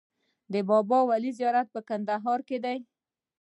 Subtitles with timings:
[0.53, 2.77] د بابای ولي زیارت په کندهار کې دی